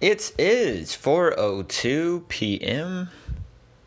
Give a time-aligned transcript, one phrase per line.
[0.00, 3.10] It is 4:02 p.m.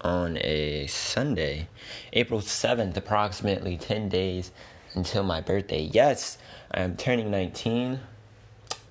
[0.02, 1.70] on a Sunday,
[2.12, 4.52] April 7th, approximately 10 days
[4.94, 5.84] until my birthday.
[5.94, 6.38] Yes,
[6.70, 7.98] I am turning 19,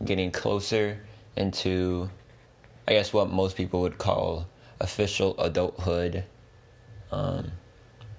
[0.02, 0.98] getting closer
[1.36, 2.08] into
[2.88, 4.46] I guess what most people would call
[4.80, 6.24] official adulthood.
[7.12, 7.52] Um,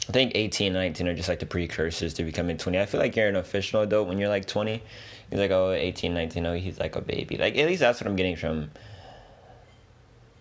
[0.07, 2.79] I think 18 and 19 are just like the precursors to becoming 20.
[2.79, 4.83] I feel like you're an official adult when you're like 20.
[5.31, 7.37] He's like, oh, 18, 19, oh, he's like a baby.
[7.37, 8.69] Like, at least that's what I'm getting from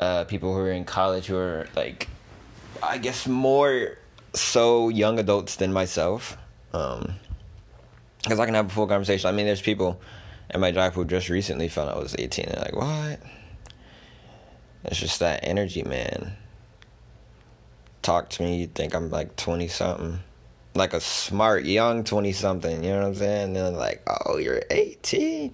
[0.00, 2.09] uh, people who are in college who are like,
[2.82, 3.98] I guess more
[4.34, 6.36] so young adults than myself.
[6.73, 7.14] Um,
[8.23, 9.28] because I can have a full conversation.
[9.28, 10.00] I mean, there's people
[10.52, 13.20] in my job who just recently found I was 18 and like, what?
[14.84, 16.32] It's just that energy, man.
[18.02, 20.20] Talk to me, you think I'm like 20 something.
[20.74, 23.45] Like a smart young 20 something, you know what I'm saying?
[23.48, 25.52] And then like, oh, you're 18?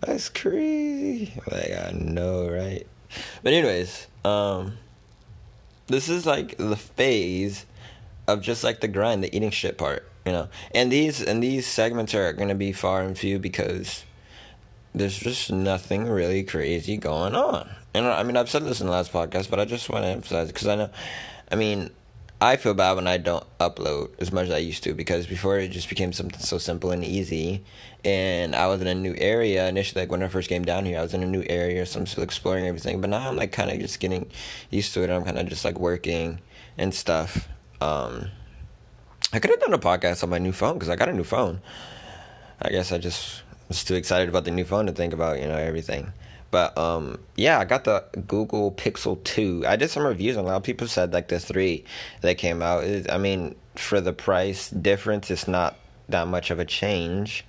[0.00, 1.32] That's crazy.
[1.50, 2.86] Like, I know, right?
[3.42, 4.78] But anyways, um
[5.86, 7.64] this is like the phase
[8.26, 10.48] of just like the grind, the eating shit part, you know.
[10.74, 14.04] And these and these segments are gonna be far and few because
[14.94, 17.68] there's just nothing really crazy going on.
[17.94, 20.08] And I mean, I've said this in the last podcast, but I just want to
[20.08, 20.90] emphasize because I know,
[21.50, 21.90] I mean,
[22.40, 25.58] I feel bad when I don't upload as much as I used to because before
[25.58, 27.64] it just became something so simple and easy.
[28.04, 31.00] And I was in a new area initially, like when I first came down here,
[31.00, 33.00] I was in a new area, so I'm still exploring everything.
[33.00, 34.30] But now I'm like kind of just getting
[34.70, 35.10] used to it.
[35.10, 36.40] I'm kind of just like working
[36.76, 37.48] and stuff.
[37.80, 38.28] Um,
[39.32, 41.24] I could have done a podcast on my new phone because I got a new
[41.24, 41.60] phone.
[42.62, 45.48] I guess I just was too excited about the new phone to think about, you
[45.48, 46.12] know, everything.
[46.50, 49.64] But um, yeah, I got the Google Pixel 2.
[49.66, 51.84] I did some reviews and a lot of people said like the 3
[52.22, 52.84] that came out.
[52.84, 55.76] It, I mean, for the price difference, it's not
[56.08, 57.44] that much of a change.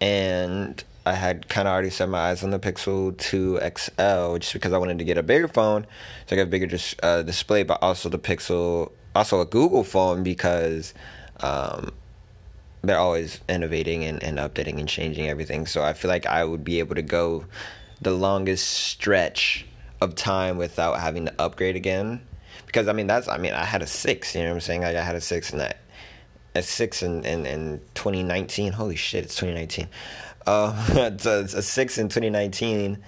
[0.00, 4.52] And I had kind of already set my eyes on the Pixel 2 XL just
[4.52, 5.86] because I wanted to get a bigger phone,
[6.26, 9.84] so I got a bigger dis- uh, display, but also the Pixel, also a Google
[9.84, 10.94] phone because
[11.40, 11.92] um,
[12.82, 15.66] they're always innovating and, and updating and changing everything.
[15.66, 17.44] So I feel like I would be able to go
[18.00, 19.66] the longest stretch
[20.00, 22.20] of time without having to upgrade again.
[22.66, 24.82] Because I mean that's I mean I had a six, you know what I'm saying?
[24.82, 25.78] Like I had a six in that
[26.56, 28.72] a six in, in, in 2019.
[28.72, 29.88] Holy shit, it's 2019.
[30.46, 32.98] Uh, it's, a, a six in 2019.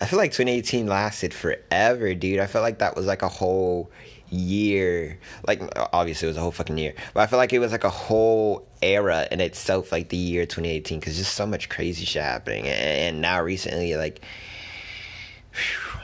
[0.00, 2.40] I feel like 2018 lasted forever, dude.
[2.40, 3.90] I felt like that was like a whole
[4.30, 5.18] year.
[5.46, 7.84] Like obviously it was a whole fucking year, but I feel like it was like
[7.84, 12.22] a whole era in itself, like the year 2018, because just so much crazy shit
[12.22, 12.66] happening.
[12.66, 14.22] And, now recently, like,
[15.52, 16.00] whew,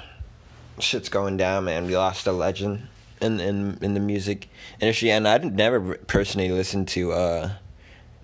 [0.81, 1.87] shit's going down, man.
[1.87, 2.89] We lost a legend
[3.21, 4.49] in in in the music
[4.81, 7.51] industry, and I'd never personally listened to uh,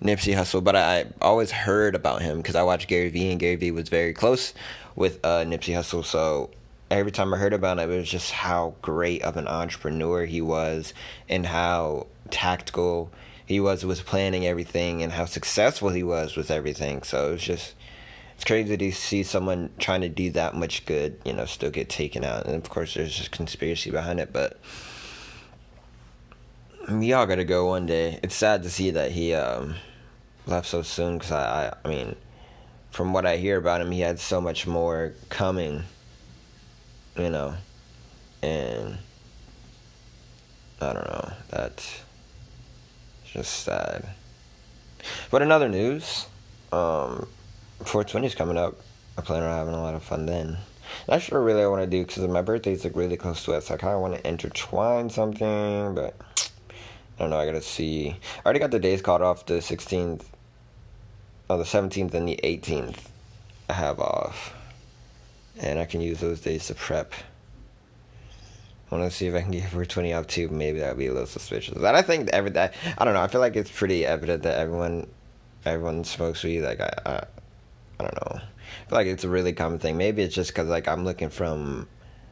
[0.01, 3.39] Nipsey Hussle, but I, I always heard about him because I watched Gary Vee, and
[3.39, 4.53] Gary Vee was very close
[4.95, 6.51] with uh, Nipsey Hussle, so
[6.99, 10.41] every time I heard about him, it was just how great of an entrepreneur he
[10.41, 10.93] was
[11.27, 13.11] and how tactical
[13.45, 17.03] he was with planning everything and how successful he was with everything.
[17.03, 17.73] So it's just
[18.35, 21.89] it's crazy to see someone trying to do that much good, you know, still get
[21.89, 22.45] taken out.
[22.45, 24.59] And of course, there's just conspiracy behind it, but
[26.89, 28.19] we all gotta go one day.
[28.23, 29.75] It's sad to see that he um,
[30.45, 32.15] left so soon because I, I, I mean,
[32.91, 35.83] from what I hear about him, he had so much more coming
[37.17, 37.53] you know,
[38.41, 38.97] and
[40.81, 41.33] I don't know.
[41.49, 42.01] That's
[43.25, 44.07] just sad.
[45.29, 46.25] But in other news,
[46.71, 47.27] um,
[47.79, 48.75] 420 is coming up.
[49.17, 50.57] I plan on having a lot of fun then.
[51.07, 53.63] Not sure really I want to do because my birthday's like really close to it,
[53.63, 57.37] so I kind of want to intertwine something, but I don't know.
[57.37, 58.09] I gotta see.
[58.09, 60.23] I already got the days called off the 16th,
[61.49, 62.97] oh, the 17th and the 18th.
[63.69, 64.53] I have off
[65.59, 67.13] and I can use those days to prep.
[68.91, 70.49] I want to see if I can get 420 up too.
[70.49, 71.75] Maybe that would be a little suspicious.
[71.75, 73.21] And I think every that I don't know.
[73.21, 75.07] I feel like it's pretty evident that everyone
[75.65, 76.61] everyone smokes weed.
[76.61, 77.23] Like I, I,
[77.99, 78.39] I don't know.
[78.39, 79.97] I feel like it's a really common thing.
[79.97, 81.87] Maybe it's just because like I'm looking from,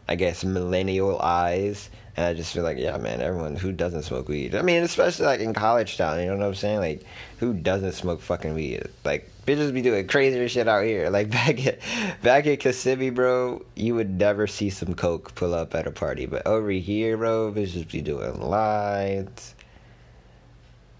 [0.07, 4.27] I guess millennial eyes, and I just feel like yeah, man, everyone who doesn't smoke
[4.27, 4.55] weed.
[4.55, 6.19] I mean, especially like in college town.
[6.19, 6.79] You know what I'm saying?
[6.79, 7.03] Like
[7.39, 8.83] who doesn't smoke fucking weed?
[9.05, 11.09] Like bitches be doing crazier shit out here.
[11.21, 11.79] Like back at
[12.21, 16.25] back at Kissimmee, bro, you would never see some coke pull up at a party.
[16.25, 19.55] But over here, bro, bitches be doing lines.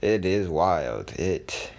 [0.02, 1.12] It is wild.
[1.14, 1.72] It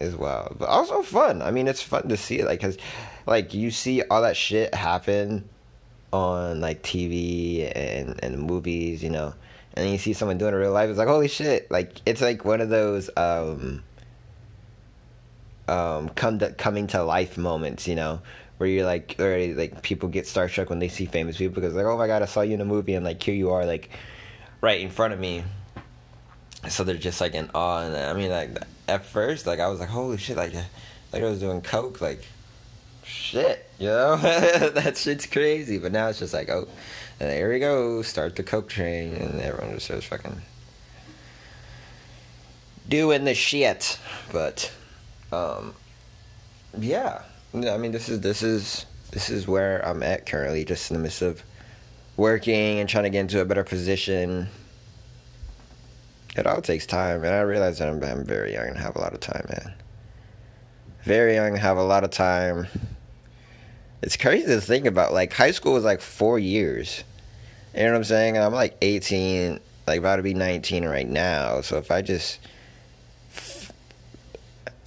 [0.00, 1.42] is wild, but also fun.
[1.42, 2.78] I mean, it's fun to see it, like, cause,
[3.26, 5.48] like you see all that shit happen
[6.12, 9.34] on like TV and and movies, you know,
[9.74, 10.88] and then you see someone doing it in real life.
[10.88, 11.70] It's like holy shit!
[11.70, 13.82] Like it's like one of those um
[15.68, 18.20] um, come to, coming to life moments, you know,
[18.56, 21.84] where you're like already like people get starstruck when they see famous people because like
[21.84, 23.90] oh my god I saw you in a movie and like here you are like
[24.60, 25.44] right in front of me
[26.68, 28.58] so they're just like in awe and I mean like
[28.88, 30.54] at first like I was like holy shit like
[31.12, 32.26] like I was doing coke like
[33.08, 34.16] shit you know?
[34.74, 35.78] That shit's crazy.
[35.78, 36.68] But now it's just like oh
[37.18, 39.14] there we go start the coke train.
[39.14, 40.42] And everyone just starts fucking
[42.88, 43.98] doing the shit.
[44.32, 44.72] But
[45.32, 45.74] um
[46.78, 47.22] yeah.
[47.54, 51.02] I mean this is this is this is where I'm at currently just in the
[51.02, 51.42] midst of
[52.16, 54.48] working and trying to get into a better position.
[56.36, 59.00] It all takes time, and I realize that I'm, I'm very young and have a
[59.00, 59.74] lot of time, man.
[61.02, 62.68] Very young, have a lot of time.
[64.02, 65.12] It's crazy to think about.
[65.12, 67.04] Like high school was like four years.
[67.74, 68.36] You know what I'm saying?
[68.36, 71.60] And I'm like 18, like about to be 19 right now.
[71.60, 72.38] So if I just,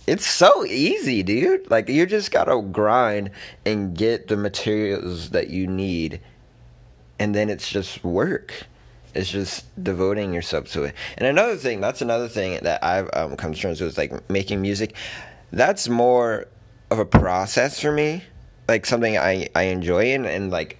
[0.07, 1.69] it's so easy, dude.
[1.69, 3.31] Like you just gotta grind
[3.65, 6.21] and get the materials that you need,
[7.19, 8.65] and then it's just work.
[9.13, 10.95] It's just devoting yourself to it.
[11.17, 14.61] And another thing, that's another thing that I've um, come to terms with, like making
[14.61, 14.95] music.
[15.51, 16.47] That's more
[16.89, 18.23] of a process for me,
[18.67, 20.77] like something I I enjoy and and like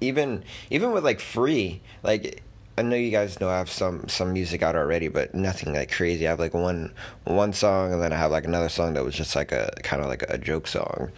[0.00, 2.42] even even with like free, like
[2.78, 5.92] I know you guys know I have some some music out already, but nothing like
[5.92, 6.26] crazy.
[6.26, 6.94] I have like one
[7.24, 10.02] one song, and then I have like another song that was just like a kind
[10.02, 11.10] of like a joke song.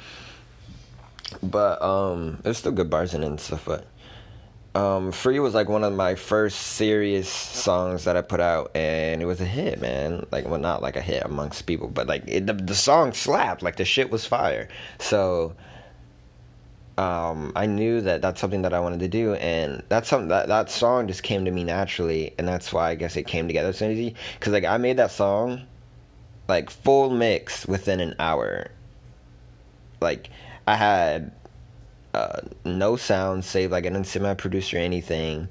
[1.42, 3.64] But um, it's still good bars in it and stuff.
[3.64, 3.86] But
[4.74, 9.22] um, Free was like one of my first serious songs that I put out, and
[9.22, 10.26] it was a hit, man.
[10.32, 13.62] Like, well, not like a hit amongst people, but like it, the the song slapped.
[13.62, 14.68] Like the shit was fire.
[14.98, 15.54] So,
[16.96, 20.48] um, I knew that that's something that I wanted to do, and that's something that
[20.48, 23.72] that song just came to me naturally, and that's why I guess it came together
[23.72, 24.14] so easy.
[24.40, 25.66] Cause like I made that song,
[26.48, 28.70] like full mix within an hour.
[30.00, 30.30] Like
[30.68, 31.32] I had
[32.12, 35.48] uh, no sound save like I didn't see my producer anything.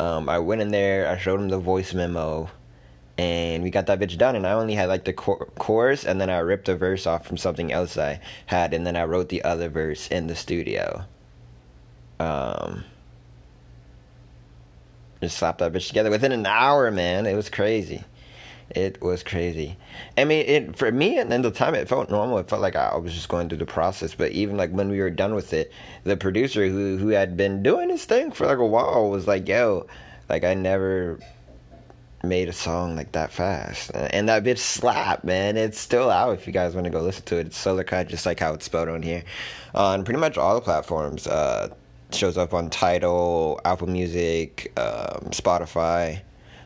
[0.00, 2.50] Um, I went in there, I showed him the voice memo,
[3.18, 4.36] and we got that bitch done.
[4.36, 7.36] And I only had like the chorus, and then I ripped a verse off from
[7.36, 11.04] something else I had, and then I wrote the other verse in the studio.
[12.18, 12.84] Um,
[15.20, 17.26] just slapped that bitch together within an hour, man.
[17.26, 18.04] It was crazy.
[18.70, 19.76] It was crazy.
[20.18, 22.38] I mean, it for me and then the time it felt normal.
[22.38, 24.14] It felt like I was just going through the process.
[24.14, 25.72] But even like when we were done with it,
[26.04, 29.46] the producer who who had been doing his thing for like a while was like,
[29.46, 29.86] "Yo,
[30.28, 31.20] like I never
[32.28, 35.56] made a song like that fast." And that bitch slap, man.
[35.56, 37.46] It's still out if you guys want to go listen to it.
[37.46, 39.24] It's Solar Cut, just like how it's spelled on here,
[39.74, 41.26] on pretty much all the platforms.
[41.26, 41.74] Uh,
[42.12, 46.20] shows up on Tidal, Apple Music, um, Spotify.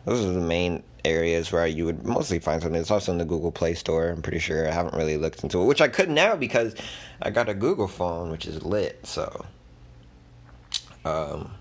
[0.04, 2.80] Those are the main areas where you would mostly find something.
[2.80, 4.08] It's also in the Google Play Store.
[4.08, 4.68] I'm pretty sure.
[4.68, 6.74] I haven't really looked into it, which I could now because
[7.22, 9.06] I got a Google phone, which is lit.
[9.06, 9.46] So,
[11.04, 11.52] um,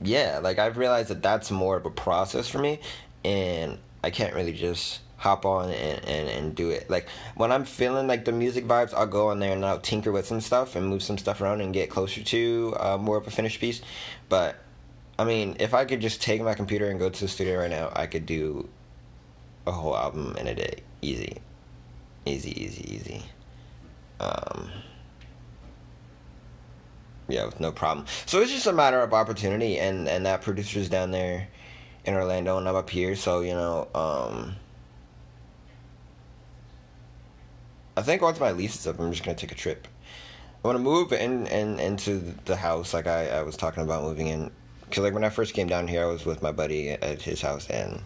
[0.00, 2.80] yeah, like I've realized that that's more of a process for me,
[3.24, 6.90] and I can't really just hop on and, and, and do it.
[6.90, 10.12] Like when I'm feeling like the music vibes, I'll go on there and I'll tinker
[10.12, 13.26] with some stuff and move some stuff around and get closer to uh, more of
[13.26, 13.80] a finished piece.
[14.28, 14.56] But
[15.18, 17.70] I mean, if I could just take my computer and go to the studio right
[17.70, 18.68] now, I could do
[19.66, 20.82] a whole album in a day.
[21.00, 21.38] Easy.
[22.26, 23.22] Easy, easy, easy.
[24.20, 24.70] Um,
[27.28, 28.06] yeah, with no problem.
[28.26, 31.48] So it's just a matter of opportunity, and, and that producer's down there
[32.04, 34.56] in Orlando, and I'm up here, so, you know, um,
[37.96, 39.88] I think once my lease is up, I'm just to take a trip.
[40.64, 44.02] I want to move in, in into the house, like I, I was talking about
[44.02, 46.90] moving in because like when I first came down here, I was with my buddy
[46.90, 48.02] at his house, and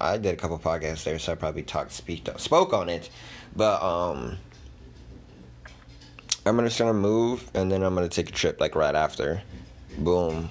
[0.00, 3.10] I did a couple podcasts there, so I probably talked, speak, spoke on it.
[3.54, 4.38] But um,
[6.46, 9.42] I'm gonna just gonna move, and then I'm gonna take a trip like right after,
[9.98, 10.48] boom,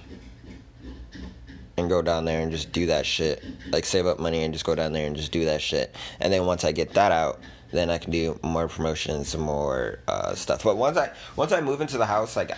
[1.77, 3.43] and go down there and just do that shit.
[3.69, 5.95] Like save up money and just go down there and just do that shit.
[6.19, 7.39] And then once I get that out,
[7.71, 10.63] then I can do more promotions, some more uh, stuff.
[10.63, 12.51] But once I once I move into the house, like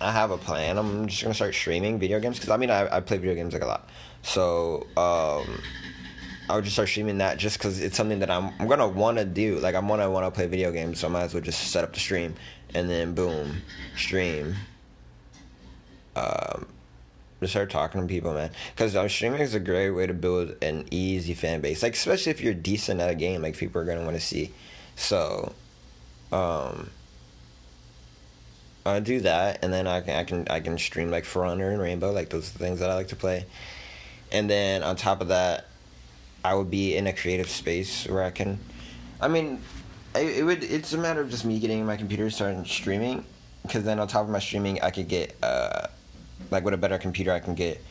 [0.00, 0.78] I have a plan.
[0.78, 3.52] I'm just gonna start streaming video games because I mean I, I play video games
[3.54, 3.88] like a lot,
[4.22, 5.60] so um,
[6.48, 9.18] I would just start streaming that just because it's something that I'm I'm gonna want
[9.18, 9.58] to do.
[9.58, 11.84] Like I'm gonna want to play video games, so I might as well just set
[11.84, 12.34] up the stream
[12.74, 13.62] and then boom,
[13.96, 14.54] stream.
[16.14, 16.66] Um,
[17.42, 18.50] just start talking to people, man.
[18.74, 21.82] Because um, streaming is a great way to build an easy fan base.
[21.82, 24.52] Like especially if you're decent at a game, like people are gonna want to see.
[24.96, 25.52] So,
[26.32, 26.90] um
[28.84, 31.70] I do that, and then I can I can I can stream like For Honor
[31.70, 33.46] and Rainbow, like those are the things that I like to play.
[34.32, 35.68] And then on top of that,
[36.44, 38.58] I would be in a creative space where I can,
[39.20, 39.60] I mean,
[40.16, 40.64] it, it would.
[40.64, 43.24] It's a matter of just me getting my computer started streaming,
[43.62, 45.86] because then on top of my streaming, I could get uh,
[46.50, 47.82] like with a better computer, I can get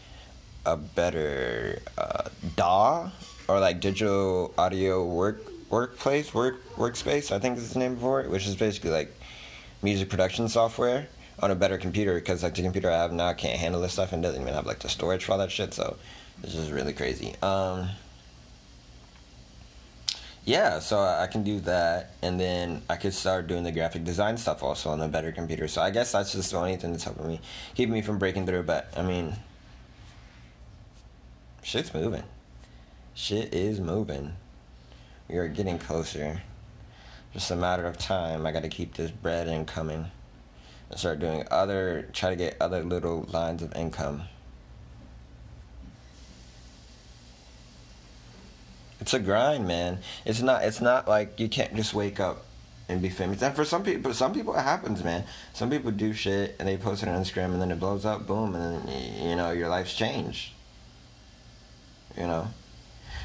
[0.66, 3.12] a better uh, DAW
[3.48, 7.32] or like digital audio work workplace work workspace.
[7.32, 9.14] I think is the name for it, which is basically like
[9.82, 11.08] music production software
[11.40, 14.14] on a better computer because like the computer I have now can't handle this stuff
[14.14, 15.74] and doesn't even have like the storage for all that shit.
[15.74, 15.98] So
[16.44, 17.36] it's just really crazy.
[17.42, 17.90] Um,
[20.44, 24.38] yeah, so I can do that, and then I could start doing the graphic design
[24.38, 25.68] stuff also on a better computer.
[25.68, 27.40] So I guess that's just the only thing that's helping me,
[27.76, 28.64] keep me from breaking through.
[28.64, 29.36] But I mean,
[31.62, 32.24] shit's moving.
[33.14, 34.34] Shit is moving.
[35.30, 36.42] We are getting closer.
[37.34, 38.46] Just a matter of time.
[38.46, 40.10] I got to keep this bread incoming
[40.90, 44.24] and start doing other, try to get other little lines of income.
[49.02, 49.98] It's a grind, man.
[50.26, 50.64] It's not.
[50.64, 52.46] It's not like you can't just wake up
[52.88, 53.42] and be famous.
[53.42, 55.24] And for some people, some people it happens, man.
[55.54, 58.28] Some people do shit and they post it on Instagram and then it blows up,
[58.28, 60.52] boom, and then you know your life's changed.
[62.16, 62.48] You know,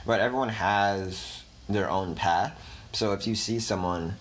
[0.07, 2.59] but everyone has their own path.
[2.93, 4.17] So if you see someone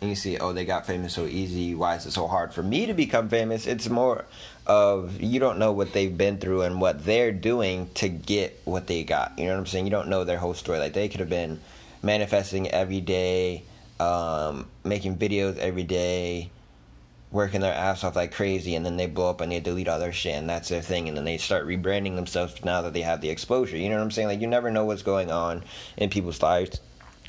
[0.00, 1.74] and you see, oh, they got famous so easy.
[1.74, 3.66] Why is it so hard for me to become famous?
[3.66, 4.24] It's more
[4.66, 8.86] of you don't know what they've been through and what they're doing to get what
[8.86, 9.38] they got.
[9.38, 9.86] You know what I'm saying?
[9.86, 10.78] You don't know their whole story.
[10.78, 11.60] Like they could have been
[12.02, 13.62] manifesting every day,
[14.00, 16.50] um, making videos every day,
[17.30, 19.98] working their ass off like crazy, and then they blow up and they delete all
[19.98, 23.02] their shit, and that's their thing, and then they start rebranding themselves now that they
[23.02, 23.76] have the exposure.
[23.76, 24.28] You know what I'm saying?
[24.28, 25.64] Like you never know what's going on
[25.96, 26.80] in people's lives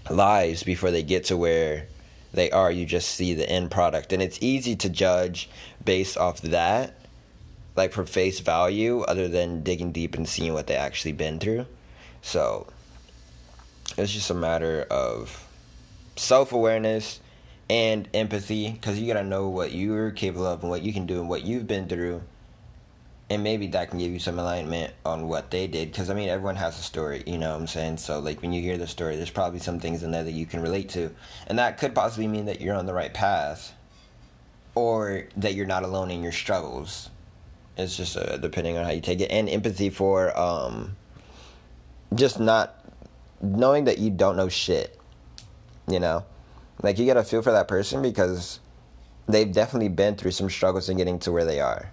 [0.09, 1.87] lives before they get to where
[2.33, 2.71] they are.
[2.71, 5.49] You just see the end product, and it's easy to judge
[5.83, 6.93] based off that
[7.77, 11.65] like for face value other than digging deep and seeing what they actually been through.
[12.21, 12.67] So
[13.97, 15.47] it's just a matter of
[16.15, 17.21] self awareness
[17.69, 21.19] and empathy because you gotta know what you're capable of and what you can do
[21.19, 22.23] and what you've been through.
[23.29, 25.91] And maybe that can give you some alignment on what they did.
[25.91, 27.97] Because, I mean, everyone has a story, you know what I'm saying?
[27.97, 30.45] So, like, when you hear the story, there's probably some things in there that you
[30.45, 31.13] can relate to.
[31.47, 33.73] And that could possibly mean that you're on the right path
[34.75, 37.09] or that you're not alone in your struggles
[37.77, 40.95] it's just uh, depending on how you take it, and empathy for um,
[42.15, 42.83] just not
[43.41, 44.99] knowing that you don't know shit.
[45.87, 46.25] You know,
[46.81, 48.59] like you gotta feel for that person because
[49.27, 51.91] they've definitely been through some struggles in getting to where they are.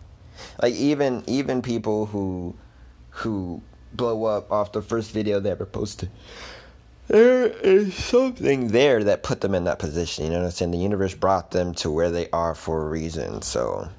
[0.61, 2.55] Like even even people who
[3.11, 3.63] who
[3.93, 6.11] blow up off the first video they ever posted.
[7.07, 10.25] There is something there that put them in that position.
[10.25, 10.71] You know what I'm saying?
[10.71, 13.43] The universe brought them to where they are for a reason.
[13.43, 13.91] So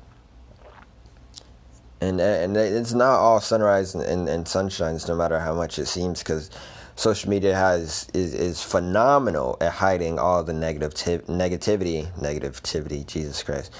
[2.02, 5.86] and and it's not all sunrise and, and, and sunshines no matter how much it
[5.86, 6.50] seems because
[6.96, 13.72] social media has is, is phenomenal at hiding all the negative negativity negativity jesus christ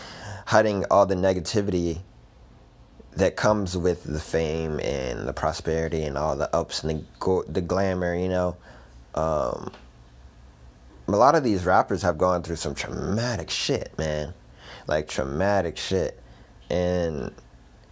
[0.46, 2.00] hiding all the negativity
[3.16, 7.44] that comes with the fame and the prosperity and all the ups and the go-
[7.44, 8.58] the glamour you know?
[9.16, 9.72] Um,
[11.08, 14.34] a lot of these rappers have gone through some traumatic shit man.
[14.88, 16.20] Like traumatic shit.
[16.70, 17.32] And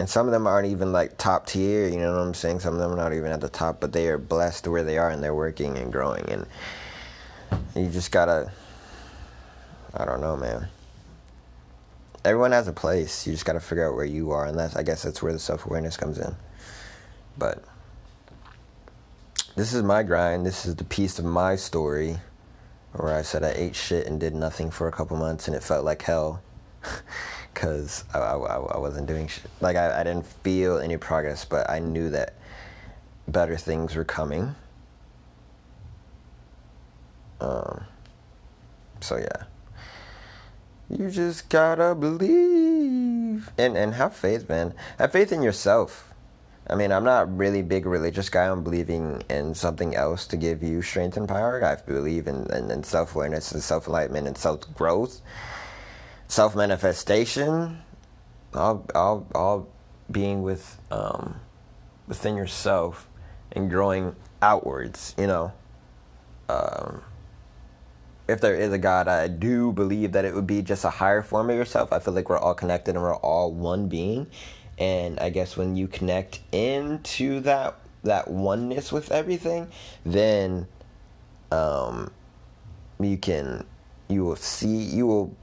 [0.04, 2.60] and some of them aren't even like top tier you know what i'm saying?
[2.60, 4.98] Some of them are not even at the top but they are blessed where they
[4.98, 6.26] are and they're working and growing.
[6.30, 6.46] And
[7.74, 8.52] you just gotta
[9.94, 10.68] i don't know man.
[12.26, 13.26] Everyone has a place.
[13.26, 15.40] You just gotta figure out where you are and that's i guess that's where the
[15.40, 16.36] self-awareness comes in.
[17.38, 17.64] But
[19.56, 20.46] this is my grind.
[20.46, 22.18] This is the piece of my story
[22.92, 25.64] where i said i ate shit and did nothing for a couple months and it
[25.64, 26.44] felt like hell
[27.54, 29.50] because I, I, I, wasn't doing shit.
[29.62, 32.36] Like, I, I didn't feel any progress, but I knew that
[33.28, 34.56] better things were coming.
[37.40, 37.86] Um,
[39.02, 39.44] so, yeah.
[40.90, 44.74] You just gotta believe and, and have faith, man.
[45.00, 46.14] Have faith in yourself.
[46.70, 48.48] I mean, I'm not really big religious guy.
[48.48, 51.64] I'm believing in something else to give you strength and power.
[51.64, 55.22] I believe in, in, in self awareness and self enlightenment and self growth
[56.34, 57.80] self manifestation,
[58.56, 59.68] all, all, all
[60.10, 61.40] being with um,
[62.08, 63.08] within yourself
[63.52, 65.14] and growing outwards.
[65.18, 65.54] You know,
[66.50, 67.04] um,
[68.28, 71.22] if there is a God, I do believe that it would be just a higher
[71.22, 71.94] form of yourself.
[71.94, 74.26] I feel like we're all connected and we're all one being.
[74.80, 79.70] And I guess when you connect into that that oneness with everything,
[80.04, 80.68] then
[81.52, 82.12] um,
[83.00, 83.68] you can
[84.10, 85.38] you will see you will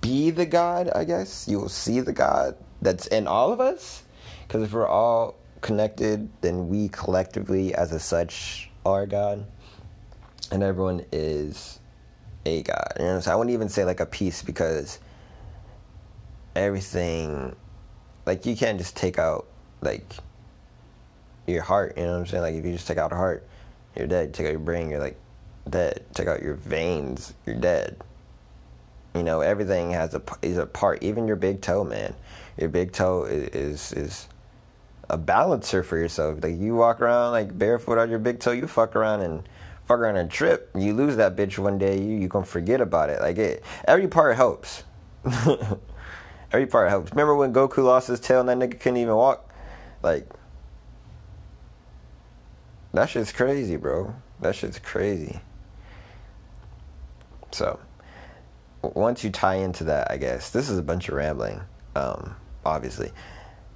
[0.00, 1.46] be the God, I guess.
[1.48, 4.02] You will see the God that's in all of us.
[4.46, 9.46] Because if we're all connected, then we collectively, as a such, are God.
[10.50, 11.80] And everyone is
[12.46, 12.92] a God.
[12.98, 14.98] You know I wouldn't even say like a piece because
[16.54, 17.56] everything,
[18.26, 19.46] like you can't just take out
[19.80, 20.14] like
[21.46, 21.96] your heart.
[21.96, 22.42] You know what I'm saying?
[22.42, 23.46] Like if you just take out a heart,
[23.96, 24.34] you're dead.
[24.34, 25.18] Take out your brain, you're like
[25.68, 26.04] dead.
[26.14, 27.96] Take out your veins, you're dead.
[29.14, 31.02] You know, everything has a is a part.
[31.02, 32.14] Even your big toe, man.
[32.58, 34.28] Your big toe is is, is
[35.08, 36.42] a balancer for yourself.
[36.42, 39.48] Like you walk around like barefoot on your big toe, you fuck around and
[39.86, 40.70] fuck around and trip.
[40.74, 43.20] You lose that bitch one day, you you gonna forget about it.
[43.20, 44.82] Like it, every part helps.
[46.52, 47.12] every part helps.
[47.12, 49.48] Remember when Goku lost his tail and that nigga couldn't even walk?
[50.02, 50.28] Like
[52.92, 54.14] that shit's crazy, bro.
[54.40, 55.40] That shit's crazy.
[57.52, 57.78] So
[58.94, 61.60] once you tie into that, I guess this is a bunch of rambling.
[61.94, 63.12] Um, obviously,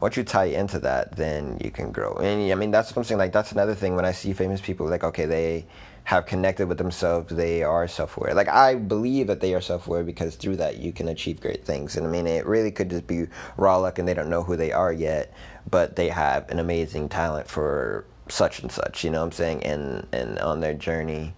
[0.00, 2.14] once you tie into that, then you can grow.
[2.14, 5.04] And I mean, that's something like that's another thing when I see famous people like,
[5.04, 5.66] okay, they
[6.04, 8.32] have connected with themselves, they are self-aware.
[8.32, 11.96] Like I believe that they are self-aware because through that you can achieve great things.
[11.96, 13.26] And I mean, it really could just be
[13.58, 15.34] raw luck and they don't know who they are yet,
[15.70, 19.04] but they have an amazing talent for such and such.
[19.04, 19.64] You know what I'm saying?
[19.64, 21.34] And and on their journey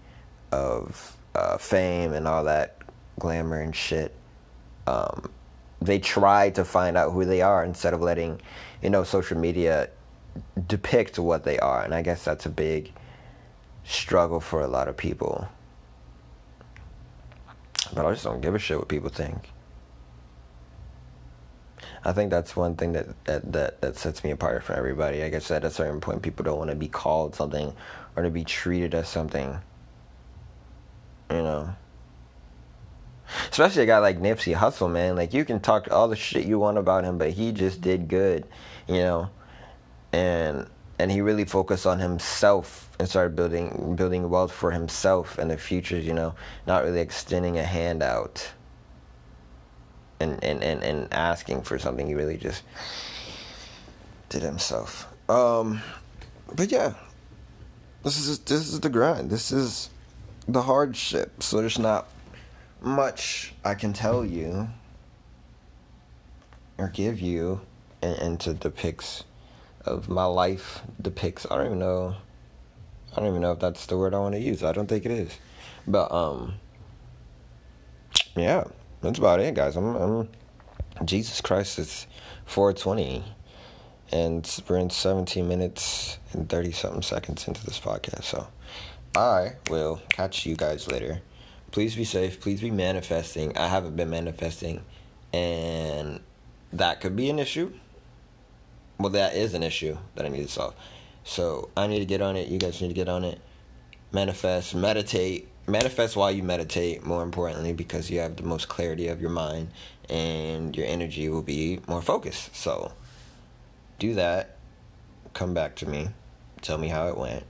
[0.52, 2.76] of uh, fame and all that
[3.20, 4.12] glamour and shit.
[4.88, 5.30] Um,
[5.80, 8.40] they try to find out who they are instead of letting,
[8.82, 9.88] you know, social media
[10.66, 11.82] depict what they are.
[11.84, 12.92] And I guess that's a big
[13.84, 15.48] struggle for a lot of people.
[17.94, 19.50] But I just don't give a shit what people think.
[22.04, 25.22] I think that's one thing that, that, that, that sets me apart from everybody.
[25.22, 27.74] I guess at a certain point, people don't want to be called something
[28.16, 29.58] or to be treated as something.
[31.30, 31.74] You know?
[33.50, 35.16] Especially a guy like Nipsey Hussle, man.
[35.16, 38.08] Like you can talk all the shit you want about him, but he just did
[38.08, 38.46] good,
[38.86, 39.30] you know.
[40.12, 40.66] And
[40.98, 45.56] and he really focused on himself and started building building wealth for himself and the
[45.56, 46.34] futures, you know,
[46.66, 48.52] not really extending a hand out
[50.20, 52.06] and and, and, and asking for something.
[52.06, 52.62] He really just
[54.28, 55.08] did himself.
[55.30, 55.80] Um
[56.54, 56.94] but yeah.
[58.02, 59.30] This is this is the grind.
[59.30, 59.90] This is
[60.48, 61.42] the hardship.
[61.42, 62.08] So there's not
[62.82, 64.68] much I can tell you
[66.78, 67.60] or give you
[68.02, 69.24] into depicts
[69.84, 72.16] of my life depicts I don't even know
[73.12, 74.62] I don't even know if that's the word I want to use.
[74.62, 75.36] I don't think it is.
[75.86, 76.54] But um
[78.36, 78.64] yeah,
[79.02, 79.76] that's about it guys.
[79.76, 80.28] I'm, I'm
[81.04, 82.06] Jesus Christ it's
[82.46, 83.24] 420
[84.12, 88.24] and we're in 17 minutes and 30 something seconds into this podcast.
[88.24, 88.48] So
[89.14, 91.20] I will catch you guys later
[91.70, 92.40] please be safe.
[92.40, 93.56] Please be manifesting.
[93.56, 94.84] I haven't been manifesting,
[95.32, 96.20] and
[96.72, 97.72] that could be an issue.
[98.98, 100.74] Well, that is an issue that I need to solve.
[101.24, 102.48] So I need to get on it.
[102.48, 103.40] You guys need to get on it.
[104.12, 105.48] Manifest, meditate.
[105.66, 109.70] Manifest while you meditate, more importantly, because you have the most clarity of your mind
[110.08, 112.56] and your energy will be more focused.
[112.56, 112.92] So
[113.98, 114.56] do that.
[115.32, 116.08] Come back to me.
[116.60, 117.44] Tell me how it went.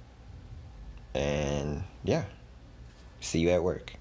[1.15, 2.25] And yeah,
[3.21, 3.95] see you at work.